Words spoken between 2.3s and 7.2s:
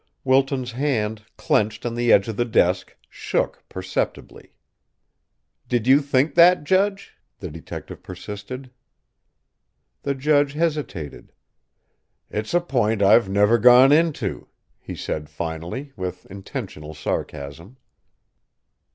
the desk, shook perceptibly. "Did you think that, judge?"